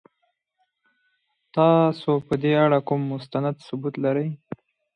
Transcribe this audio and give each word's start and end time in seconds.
تاسو 1.55 2.11
په 2.27 2.33
دې 2.41 2.53
اړه 2.65 2.79
کوم 2.87 3.01
مستند 3.11 3.55
ثبوت 3.67 3.95
لرئ؟ 4.03 4.29